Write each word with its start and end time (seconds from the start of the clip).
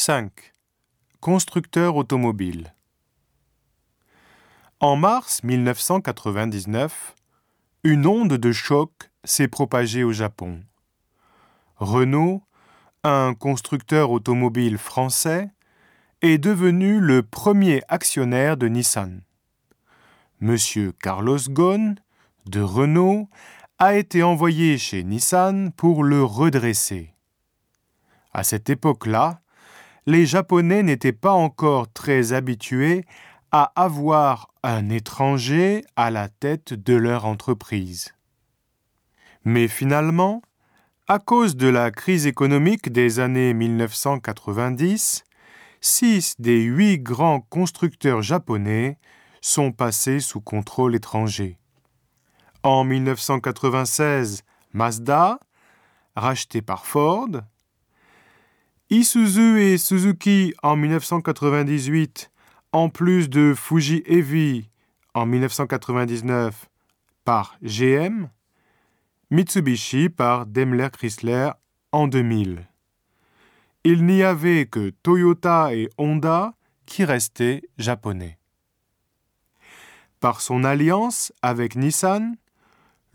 5. 0.00 0.30
Constructeur 1.18 1.96
automobile. 1.96 2.72
En 4.78 4.94
mars 4.94 5.42
1999, 5.42 7.16
une 7.82 8.06
onde 8.06 8.34
de 8.34 8.52
choc 8.52 8.92
s'est 9.24 9.48
propagée 9.48 10.04
au 10.04 10.12
Japon. 10.12 10.62
Renault, 11.74 12.44
un 13.02 13.34
constructeur 13.34 14.12
automobile 14.12 14.78
français, 14.78 15.50
est 16.22 16.38
devenu 16.38 17.00
le 17.00 17.24
premier 17.24 17.82
actionnaire 17.88 18.56
de 18.56 18.68
Nissan. 18.68 19.22
Monsieur 20.40 20.92
Carlos 20.92 21.40
Ghosn, 21.48 21.96
de 22.46 22.60
Renault, 22.60 23.28
a 23.80 23.96
été 23.96 24.22
envoyé 24.22 24.78
chez 24.78 25.02
Nissan 25.02 25.72
pour 25.72 26.04
le 26.04 26.22
redresser. 26.22 27.16
À 28.32 28.44
cette 28.44 28.70
époque-là, 28.70 29.40
les 30.08 30.24
Japonais 30.24 30.82
n'étaient 30.82 31.12
pas 31.12 31.32
encore 31.32 31.92
très 31.92 32.32
habitués 32.32 33.04
à 33.52 33.72
avoir 33.76 34.48
un 34.62 34.88
étranger 34.88 35.84
à 35.96 36.10
la 36.10 36.30
tête 36.30 36.72
de 36.72 36.94
leur 36.94 37.26
entreprise. 37.26 38.14
Mais 39.44 39.68
finalement, 39.68 40.40
à 41.08 41.18
cause 41.18 41.56
de 41.56 41.68
la 41.68 41.90
crise 41.90 42.26
économique 42.26 42.90
des 42.90 43.20
années 43.20 43.52
1990, 43.52 45.24
six 45.82 46.34
des 46.38 46.62
huit 46.62 47.00
grands 47.00 47.42
constructeurs 47.42 48.22
japonais 48.22 48.96
sont 49.42 49.72
passés 49.72 50.20
sous 50.20 50.40
contrôle 50.40 50.94
étranger. 50.94 51.58
En 52.62 52.82
1996, 52.82 54.42
Mazda, 54.72 55.38
racheté 56.16 56.62
par 56.62 56.86
Ford, 56.86 57.28
Isuzu 58.90 59.58
et 59.60 59.76
Suzuki 59.76 60.54
en 60.62 60.74
1998, 60.74 62.30
en 62.72 62.88
plus 62.88 63.28
de 63.28 63.52
Fuji 63.54 64.02
Heavy 64.06 64.70
en 65.12 65.26
1999 65.26 66.70
par 67.22 67.58
GM, 67.60 68.30
Mitsubishi 69.30 70.08
par 70.08 70.46
Daimler 70.46 70.88
Chrysler 70.90 71.50
en 71.92 72.08
2000. 72.08 72.66
Il 73.84 74.06
n'y 74.06 74.22
avait 74.22 74.64
que 74.64 74.88
Toyota 75.02 75.74
et 75.74 75.90
Honda 75.98 76.54
qui 76.86 77.04
restaient 77.04 77.60
japonais. 77.76 78.38
Par 80.18 80.40
son 80.40 80.64
alliance 80.64 81.30
avec 81.42 81.76
Nissan, 81.76 82.36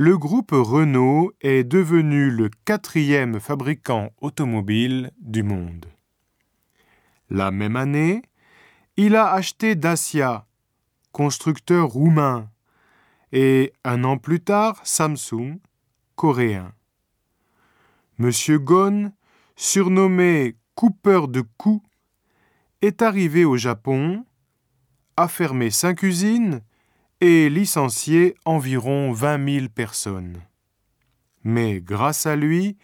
le 0.03 0.17
groupe 0.17 0.51
Renault 0.51 1.31
est 1.39 1.63
devenu 1.63 2.29
le 2.29 2.49
quatrième 2.65 3.39
fabricant 3.39 4.11
automobile 4.19 5.11
du 5.17 5.43
monde. 5.43 5.85
La 7.29 7.51
même 7.51 7.77
année, 7.77 8.21
il 8.97 9.15
a 9.15 9.31
acheté 9.31 9.75
Dacia, 9.75 10.45
constructeur 11.13 11.87
roumain, 11.87 12.49
et 13.31 13.71
un 13.85 14.03
an 14.03 14.17
plus 14.17 14.41
tard 14.41 14.81
Samsung, 14.83 15.61
coréen. 16.17 16.73
Monsieur 18.17 18.59
Ghosn, 18.59 19.13
surnommé 19.55 20.57
coupeur 20.75 21.29
de 21.29 21.45
coups, 21.55 21.87
est 22.81 23.01
arrivé 23.01 23.45
au 23.45 23.55
Japon, 23.55 24.25
a 25.15 25.29
fermé 25.29 25.69
cinq 25.69 26.03
usines 26.03 26.61
et 27.25 27.49
licencié 27.49 28.35
environ 28.43 29.13
20 29.13 29.53
000 29.59 29.67
personnes. 29.73 30.41
Mais 31.45 31.79
grâce 31.79 32.25
à 32.25 32.35
lui, 32.35 32.75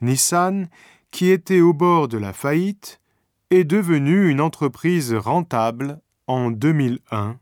Nissan, 0.00 0.70
qui 1.10 1.28
était 1.28 1.60
au 1.60 1.74
bord 1.74 2.08
de 2.08 2.16
la 2.16 2.32
faillite, 2.32 3.02
est 3.50 3.64
devenue 3.64 4.30
une 4.30 4.40
entreprise 4.40 5.12
rentable 5.12 6.00
en 6.26 6.50
2001 6.50 7.38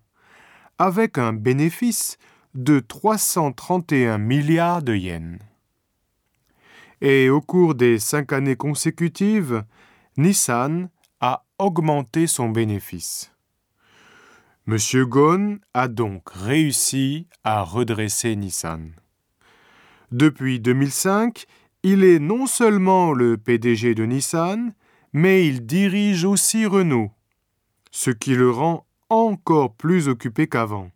avec 0.79 1.19
un 1.19 1.33
bénéfice 1.33 2.19
de 2.55 2.81
331 2.81 4.19
milliards 4.19 4.83
de 4.83 4.97
yens. 4.97 5.39
Et 7.01 7.31
au 7.31 7.41
cours 7.41 7.77
des 7.77 8.01
cinq 8.01 8.33
années 8.33 8.57
consécutives, 8.57 9.63
Nissan 10.17 10.91
a 11.21 11.45
augmenté 11.61 12.27
son 12.27 12.49
bénéfice. 12.49 13.31
M. 14.67 14.77
Ghosn 15.05 15.59
a 15.75 15.89
donc 15.89 16.31
réussi 16.31 17.27
à 17.45 17.63
redresser 17.63 18.37
Nissan. 18.37 18.93
Depuis 20.13 20.61
2005, 20.61 21.47
il 21.83 22.05
est 22.05 22.19
non 22.19 22.47
seulement 22.47 23.13
le 23.13 23.37
PDG 23.37 23.95
de 23.95 24.05
Nissan, 24.05 24.75
mais 25.13 25.47
il 25.47 25.67
dirige 25.67 26.25
aussi 26.25 26.67
Renault, 26.67 27.11
ce 27.91 28.11
qui 28.11 28.35
le 28.35 28.51
rend 28.51 28.87
encore 29.09 29.75
plus 29.75 30.09
occupé 30.09 30.47
qu'avant. 30.47 30.91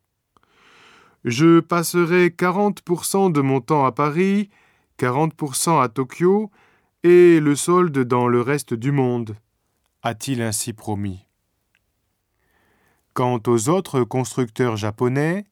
Je 1.24 1.60
passerai 1.60 2.28
40% 2.28 3.32
de 3.32 3.40
mon 3.40 3.60
temps 3.60 3.86
à 3.86 3.92
Paris, 3.92 4.50
40% 4.98 5.82
à 5.82 5.88
Tokyo 5.88 6.50
et 7.02 7.40
le 7.40 7.56
solde 7.56 7.98
dans 7.98 8.28
le 8.28 8.40
reste 8.40 8.74
du 8.74 8.92
monde, 8.92 9.36
a-t-il 10.02 10.42
ainsi 10.42 10.72
promis. 10.72 11.26
Quant 13.14 13.40
aux 13.46 13.68
autres 13.68 14.02
constructeurs 14.02 14.76
japonais, 14.76 15.44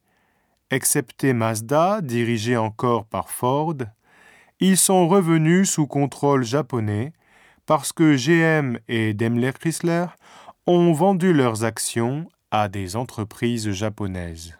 excepté 0.69 1.31
Mazda, 1.31 2.01
dirigé 2.01 2.57
encore 2.57 3.05
par 3.05 3.29
Ford, 3.29 3.77
ils 4.59 4.75
sont 4.75 5.07
revenus 5.07 5.69
sous 5.69 5.87
contrôle 5.87 6.43
japonais 6.43 7.13
parce 7.65 7.93
que 7.93 8.17
GM 8.17 8.77
et 8.89 9.13
Daimler 9.13 9.53
Chrysler 9.53 10.07
ont 10.67 10.91
vendu 10.91 11.31
leurs 11.31 11.63
actions 11.63 12.29
à 12.51 12.67
des 12.67 12.97
entreprises 12.97 13.71
japonaises. 13.71 14.57